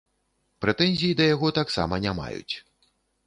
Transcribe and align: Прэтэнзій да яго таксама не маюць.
Прэтэнзій 0.63 1.13
да 1.19 1.27
яго 1.35 1.47
таксама 1.59 2.01
не 2.05 2.13
маюць. 2.19 2.55